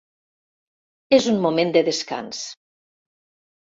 [1.19, 2.45] És un moment de descans.